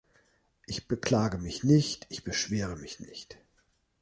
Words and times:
Ich 0.65 0.87
beklage 0.87 1.37
mich 1.37 1.63
nicht, 1.63 2.07
ich 2.09 2.23
beschwere 2.23 2.75
mich 2.75 2.99
nicht. 2.99 3.37